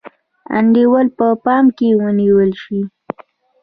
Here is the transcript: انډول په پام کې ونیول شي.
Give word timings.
انډول 0.57 1.07
په 1.17 1.27
پام 1.45 1.65
کې 1.77 1.87
ونیول 2.01 2.51
شي. 2.63 2.81